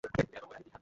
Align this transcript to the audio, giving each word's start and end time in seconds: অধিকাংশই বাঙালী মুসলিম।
অধিকাংশই 0.03 0.41
বাঙালী 0.41 0.63
মুসলিম। 0.63 0.79